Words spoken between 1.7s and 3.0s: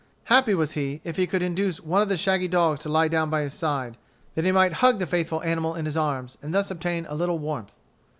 one of the shaggy dogs to